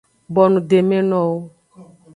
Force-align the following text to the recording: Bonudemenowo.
Bonudemenowo. 0.33 1.39